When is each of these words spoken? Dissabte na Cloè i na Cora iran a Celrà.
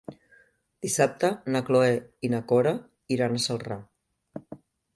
Dissabte 0.85 1.29
na 1.55 1.61
Cloè 1.67 1.91
i 2.29 2.31
na 2.35 2.41
Cora 2.53 2.73
iran 3.17 3.37
a 3.37 3.43
Celrà. 3.47 3.79